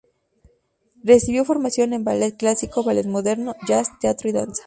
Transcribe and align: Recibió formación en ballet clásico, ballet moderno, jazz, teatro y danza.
Recibió 1.03 1.45
formación 1.45 1.93
en 1.93 2.03
ballet 2.03 2.35
clásico, 2.35 2.83
ballet 2.83 3.05
moderno, 3.05 3.53
jazz, 3.67 3.87
teatro 3.99 4.29
y 4.29 4.31
danza. 4.31 4.59